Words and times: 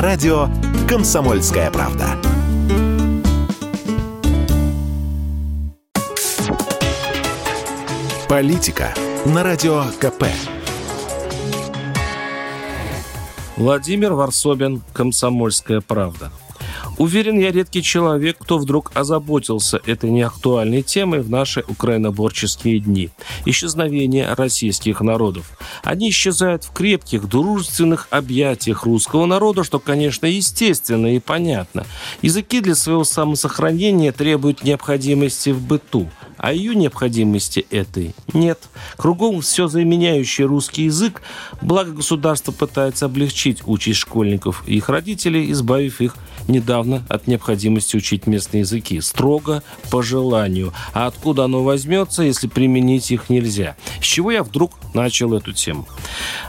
радио 0.00 0.48
«Комсомольская 0.88 1.70
правда». 1.70 2.06
Политика 8.28 8.94
на 9.26 9.42
радио 9.42 9.84
КП. 10.00 10.24
Владимир 13.56 14.14
Варсобин, 14.14 14.82
«Комсомольская 14.94 15.80
правда». 15.80 16.30
Уверен, 17.02 17.40
я 17.40 17.50
редкий 17.50 17.82
человек, 17.82 18.36
кто 18.38 18.58
вдруг 18.58 18.92
озаботился 18.94 19.80
этой 19.86 20.08
неактуальной 20.08 20.82
темой 20.82 21.18
в 21.18 21.28
наши 21.28 21.64
украиноборческие 21.66 22.78
дни. 22.78 23.10
Исчезновение 23.44 24.34
российских 24.34 25.00
народов. 25.00 25.58
Они 25.82 26.10
исчезают 26.10 26.62
в 26.62 26.72
крепких, 26.72 27.28
дружественных 27.28 28.06
объятиях 28.10 28.84
русского 28.84 29.26
народа, 29.26 29.64
что, 29.64 29.80
конечно, 29.80 30.26
естественно 30.26 31.16
и 31.16 31.18
понятно. 31.18 31.86
Языки 32.22 32.60
для 32.60 32.76
своего 32.76 33.02
самосохранения 33.02 34.12
требуют 34.12 34.62
необходимости 34.62 35.50
в 35.50 35.60
быту– 35.60 36.08
а 36.42 36.52
ее 36.52 36.74
необходимости 36.74 37.64
этой 37.70 38.14
нет. 38.32 38.58
Кругом 38.96 39.40
все 39.40 39.68
заменяющий 39.68 40.44
русский 40.44 40.84
язык, 40.84 41.22
благо 41.62 41.92
государство 41.92 42.50
пытается 42.50 43.06
облегчить 43.06 43.62
участь 43.64 44.00
школьников 44.00 44.64
и 44.66 44.76
их 44.76 44.88
родителей, 44.88 45.52
избавив 45.52 46.00
их 46.00 46.16
недавно 46.48 47.04
от 47.08 47.28
необходимости 47.28 47.96
учить 47.96 48.26
местные 48.26 48.62
языки. 48.62 49.00
Строго 49.00 49.62
по 49.90 50.02
желанию. 50.02 50.72
А 50.92 51.06
откуда 51.06 51.44
оно 51.44 51.62
возьмется, 51.62 52.24
если 52.24 52.48
применить 52.48 53.12
их 53.12 53.30
нельзя? 53.30 53.76
С 54.00 54.04
чего 54.04 54.32
я 54.32 54.42
вдруг 54.42 54.72
начал 54.94 55.34
эту 55.34 55.52
тему? 55.52 55.86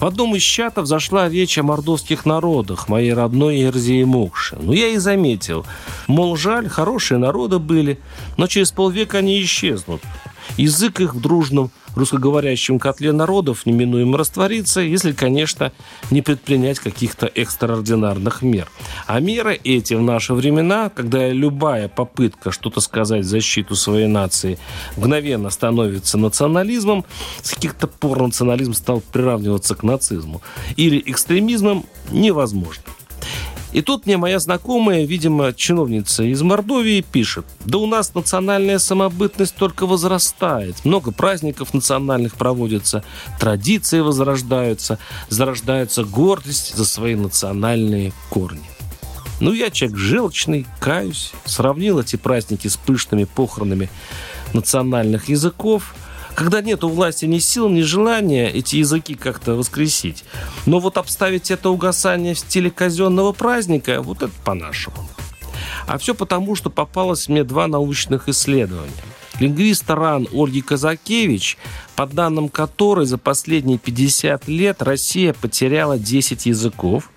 В 0.00 0.04
одном 0.04 0.34
из 0.34 0.42
чатов 0.42 0.86
зашла 0.86 1.28
речь 1.28 1.58
о 1.58 1.62
мордовских 1.62 2.26
народах, 2.26 2.88
моей 2.88 3.12
родной 3.12 3.62
Эрзии 3.62 4.02
Мукши. 4.02 4.58
Ну, 4.60 4.72
я 4.72 4.88
и 4.88 4.96
заметил. 4.96 5.64
Мол, 6.08 6.36
жаль, 6.36 6.68
хорошие 6.68 7.18
народы 7.18 7.60
были, 7.60 8.00
но 8.36 8.48
через 8.48 8.72
полвека 8.72 9.18
они 9.18 9.38
исчезнут. 9.76 10.02
Язык 10.56 11.00
их 11.00 11.14
в 11.14 11.20
дружном 11.20 11.70
русскоговорящем 11.94 12.78
котле 12.78 13.12
народов 13.12 13.66
неминуемо 13.66 14.18
растворится, 14.18 14.80
если, 14.80 15.12
конечно, 15.12 15.72
не 16.10 16.22
предпринять 16.22 16.78
каких-то 16.78 17.26
экстраординарных 17.26 18.42
мер. 18.42 18.68
А 19.06 19.18
меры 19.20 19.58
эти 19.64 19.94
в 19.94 20.02
наши 20.02 20.34
времена, 20.34 20.90
когда 20.90 21.28
любая 21.28 21.88
попытка 21.88 22.52
что-то 22.52 22.80
сказать 22.80 23.24
в 23.24 23.28
защиту 23.28 23.74
своей 23.74 24.06
нации 24.06 24.58
мгновенно 24.96 25.50
становится 25.50 26.18
национализмом, 26.18 27.04
с 27.42 27.54
каких-то 27.54 27.86
пор 27.86 28.22
национализм 28.22 28.74
стал 28.74 29.00
приравниваться 29.00 29.74
к 29.74 29.82
нацизму, 29.82 30.42
или 30.76 31.02
экстремизмом, 31.06 31.86
невозможно. 32.10 32.84
И 33.76 33.82
тут 33.82 34.06
мне 34.06 34.16
моя 34.16 34.38
знакомая, 34.38 35.04
видимо, 35.04 35.52
чиновница 35.52 36.22
из 36.22 36.40
Мордовии, 36.40 37.02
пишет, 37.02 37.44
да 37.66 37.76
у 37.76 37.84
нас 37.84 38.14
национальная 38.14 38.78
самобытность 38.78 39.54
только 39.54 39.84
возрастает, 39.84 40.82
много 40.86 41.12
праздников 41.12 41.74
национальных 41.74 42.36
проводится, 42.36 43.04
традиции 43.38 44.00
возрождаются, 44.00 44.98
зарождается 45.28 46.04
гордость 46.04 46.74
за 46.74 46.86
свои 46.86 47.16
национальные 47.16 48.14
корни. 48.30 48.64
Ну, 49.40 49.52
я 49.52 49.68
человек 49.68 49.98
желчный, 49.98 50.66
каюсь, 50.80 51.32
сравнил 51.44 52.00
эти 52.00 52.16
праздники 52.16 52.68
с 52.68 52.78
пышными 52.78 53.24
похоронами 53.24 53.90
национальных 54.54 55.28
языков– 55.28 55.94
когда 56.36 56.60
нет 56.60 56.84
у 56.84 56.90
власти 56.90 57.24
ни 57.24 57.38
сил, 57.38 57.70
ни 57.70 57.80
желания 57.80 58.48
эти 58.50 58.76
языки 58.76 59.14
как-то 59.14 59.54
воскресить. 59.54 60.22
Но 60.66 60.80
вот 60.80 60.98
обставить 60.98 61.50
это 61.50 61.70
угасание 61.70 62.34
в 62.34 62.38
стиле 62.38 62.70
казенного 62.70 63.32
праздника, 63.32 64.02
вот 64.02 64.18
это 64.18 64.32
по-нашему. 64.44 64.96
А 65.86 65.96
все 65.96 66.14
потому, 66.14 66.54
что 66.54 66.68
попалось 66.68 67.28
мне 67.28 67.42
два 67.42 67.68
научных 67.68 68.28
исследования. 68.28 68.92
Лингвист 69.40 69.88
РАН 69.88 70.28
Ольги 70.30 70.60
Казакевич, 70.60 71.56
по 71.94 72.06
данным 72.06 72.50
которой 72.50 73.06
за 73.06 73.16
последние 73.16 73.78
50 73.78 74.46
лет 74.46 74.82
Россия 74.82 75.32
потеряла 75.32 75.98
10 75.98 76.46
языков, 76.46 77.10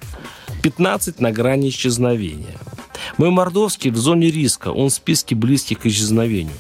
15 0.64 1.20
на 1.20 1.32
грани 1.32 1.70
исчезновения. 1.70 2.58
Мой 3.18 3.32
мордовский 3.32 3.92
в 3.92 3.98
зоне 3.98 4.32
риска, 4.32 4.70
он 4.70 4.90
в 4.90 4.94
списке 4.94 5.36
близких 5.36 5.80
к 5.80 5.86
исчезновению. 5.88 6.56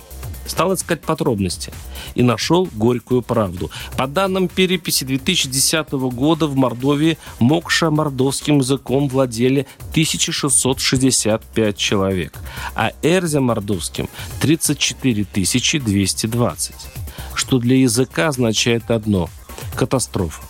Стал 0.49 0.73
искать 0.73 1.01
подробности 1.01 1.71
и 2.15 2.23
нашел 2.23 2.67
горькую 2.73 3.21
правду. 3.21 3.69
По 3.95 4.07
данным 4.07 4.47
переписи 4.47 5.03
2010 5.03 5.91
года 5.91 6.47
в 6.47 6.55
Мордовии 6.55 7.19
мокша 7.37 7.91
мордовским 7.91 8.57
языком 8.57 9.07
владели 9.07 9.67
1665 9.91 11.77
человек, 11.77 12.35
а 12.73 12.93
эрзя 13.03 13.41
мордовским 13.41 14.09
34 14.41 15.27
220, 15.33 16.75
что 17.35 17.59
для 17.59 17.75
языка 17.77 18.29
означает 18.29 18.89
одно– 18.89 19.29
катастрофа. 19.75 20.41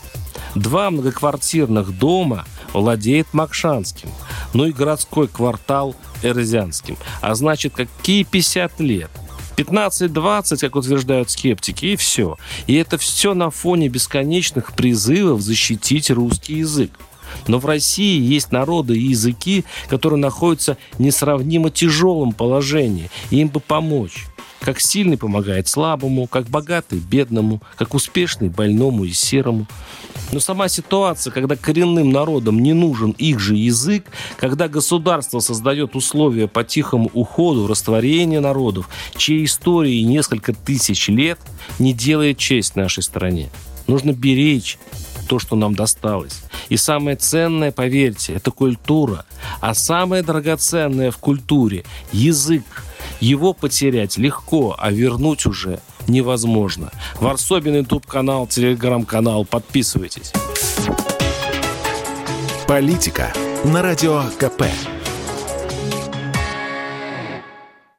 Два 0.56 0.92
многоквартирных 0.92 2.00
дома 2.00 2.46
владеет 2.72 3.28
Макшанским, 3.34 4.10
ну 4.54 4.66
и 4.66 4.72
городской 4.72 5.28
квартал 5.28 5.94
Эрзянским. 6.24 6.96
А 7.20 7.36
значит, 7.36 7.74
какие 7.76 8.24
50 8.24 8.80
лет– 8.80 9.12
15-20, 9.60 10.58
как 10.58 10.76
утверждают 10.76 11.30
скептики, 11.30 11.88
и 11.88 11.96
все. 11.98 12.38
И 12.68 12.76
это 12.76 12.98
все 12.98 13.34
на 13.34 13.50
фоне 13.50 13.90
бесконечных 13.90 14.74
призывов 14.74 15.42
защитить 15.42 16.10
русский 16.10 16.56
язык. 16.56 16.92
Но 17.48 17.60
в 17.60 17.66
России 17.66 18.22
есть 18.22 18.52
народы 18.52 18.98
и 18.98 19.10
языки, 19.10 19.66
которые 19.88 20.20
находятся 20.20 20.78
в 20.94 21.00
несравнимо 21.00 21.70
тяжелом 21.70 22.32
положении, 22.32 23.12
и 23.30 23.38
им 23.38 23.50
бы 23.50 23.60
помочь. 23.60 24.26
Как 24.62 24.80
сильный 24.80 25.18
помогает 25.18 25.68
слабому, 25.68 26.28
как 26.28 26.50
богатый 26.50 27.00
бедному, 27.00 27.62
как 27.78 27.94
успешный 27.94 28.50
больному 28.50 29.06
и 29.06 29.12
серому. 29.12 29.68
Но 30.32 30.40
сама 30.40 30.68
ситуация, 30.70 31.32
когда 31.32 31.56
коренным 31.56 32.12
народам 32.12 32.60
не 32.60 32.74
нужен 32.74 33.12
их 33.12 33.40
же 33.40 33.56
язык, 33.56 34.06
когда 34.38 34.68
государство 34.68 35.40
создает 35.40 35.96
условия 35.96 36.48
по 36.48 36.64
тихому 36.64 37.10
уходу, 37.14 37.68
растворению 37.68 38.42
народов, 38.42 38.90
чьи 39.16 39.44
истории 39.44 40.02
несколько 40.02 40.54
тысяч 40.54 41.08
лет, 41.08 41.40
не 41.80 41.94
делает 41.94 42.38
честь 42.38 42.76
нашей 42.76 43.02
стране. 43.02 43.50
Нужно 43.88 44.12
беречь 44.12 44.78
то, 45.28 45.40
что 45.40 45.56
нам 45.56 45.76
досталось. 45.76 46.42
И 46.70 46.78
самое 46.78 47.16
ценное, 47.16 47.72
поверьте, 47.72 48.34
это 48.34 48.52
культура. 48.52 49.26
А 49.62 49.74
самое 49.74 50.22
драгоценное 50.22 51.12
в 51.12 51.18
культуре– 51.18 51.86
язык. 52.12 52.64
Его 53.20 53.54
потерять 53.54 54.18
легко, 54.18 54.76
а 54.78 54.92
вернуть 54.92 55.46
уже 55.46 55.80
невозможно. 56.10 56.92
Варсобин, 57.16 57.76
YouTube-канал, 57.76 58.48
телеграм-канал. 58.48 59.46
Подписывайтесь. 59.46 60.34
Политика 62.68 63.34
на 63.64 63.82
Радио 63.82 64.24
КП. 64.38 64.64